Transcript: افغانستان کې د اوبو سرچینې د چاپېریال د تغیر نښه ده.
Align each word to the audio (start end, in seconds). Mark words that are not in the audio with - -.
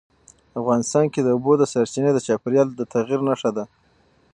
افغانستان 0.59 1.05
کې 1.13 1.21
د 1.23 1.27
اوبو 1.35 1.51
سرچینې 1.73 2.11
د 2.13 2.19
چاپېریال 2.27 2.67
د 2.73 2.81
تغیر 2.93 3.19
نښه 3.27 3.51
ده. 3.57 3.63